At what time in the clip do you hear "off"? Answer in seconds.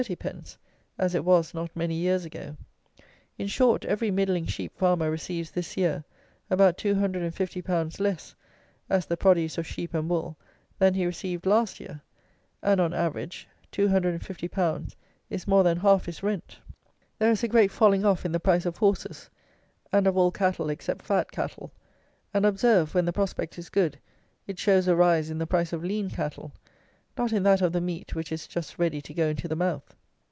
18.03-18.25